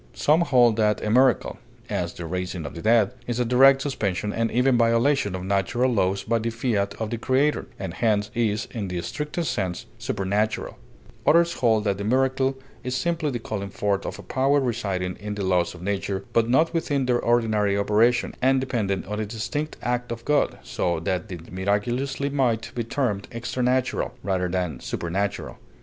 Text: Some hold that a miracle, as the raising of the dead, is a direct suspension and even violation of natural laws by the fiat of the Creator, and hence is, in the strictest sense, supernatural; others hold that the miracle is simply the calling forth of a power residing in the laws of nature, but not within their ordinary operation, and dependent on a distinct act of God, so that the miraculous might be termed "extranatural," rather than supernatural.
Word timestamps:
Some 0.15 0.41
hold 0.41 0.77
that 0.77 1.03
a 1.03 1.11
miracle, 1.11 1.59
as 1.87 2.13
the 2.13 2.25
raising 2.25 2.65
of 2.65 2.73
the 2.73 2.81
dead, 2.81 3.11
is 3.27 3.39
a 3.39 3.45
direct 3.45 3.83
suspension 3.83 4.33
and 4.33 4.49
even 4.49 4.75
violation 4.75 5.35
of 5.35 5.43
natural 5.43 5.93
laws 5.93 6.23
by 6.23 6.39
the 6.39 6.49
fiat 6.49 6.95
of 6.99 7.11
the 7.11 7.19
Creator, 7.19 7.67
and 7.77 7.93
hence 7.93 8.31
is, 8.33 8.67
in 8.71 8.87
the 8.87 8.99
strictest 9.03 9.51
sense, 9.53 9.85
supernatural; 9.99 10.79
others 11.27 11.53
hold 11.53 11.83
that 11.83 11.99
the 11.99 12.03
miracle 12.03 12.57
is 12.83 12.95
simply 12.97 13.29
the 13.29 13.37
calling 13.37 13.69
forth 13.69 14.03
of 14.03 14.17
a 14.17 14.23
power 14.23 14.59
residing 14.59 15.17
in 15.17 15.35
the 15.35 15.45
laws 15.45 15.75
of 15.75 15.83
nature, 15.83 16.25
but 16.33 16.49
not 16.49 16.73
within 16.73 17.05
their 17.05 17.19
ordinary 17.21 17.77
operation, 17.77 18.33
and 18.41 18.59
dependent 18.59 19.05
on 19.05 19.19
a 19.19 19.25
distinct 19.27 19.77
act 19.83 20.11
of 20.11 20.25
God, 20.25 20.57
so 20.63 20.99
that 20.99 21.29
the 21.29 21.37
miraculous 21.51 22.19
might 22.19 22.71
be 22.73 22.83
termed 22.83 23.29
"extranatural," 23.29 24.13
rather 24.23 24.47
than 24.49 24.79
supernatural. 24.79 25.59